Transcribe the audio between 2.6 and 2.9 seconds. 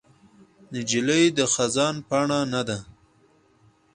ده.